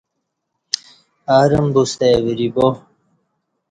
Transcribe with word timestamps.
ارم 1.39 1.65
بوستہ 1.73 2.09
وری 2.25 2.47
با 2.53 2.67